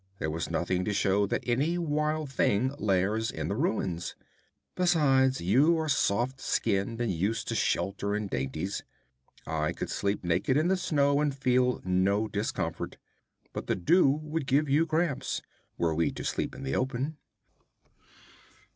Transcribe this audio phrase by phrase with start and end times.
[0.17, 4.15] There was nothing to show that any wild thing lairs in the ruins.
[4.73, 8.81] Besides, you are soft skinned, and used to shelter and dainties.
[9.45, 12.97] I could sleep naked in the snow and feel no discomfort,
[13.53, 15.43] but the dew would give you cramps,
[15.77, 17.17] were we to sleep in the open.'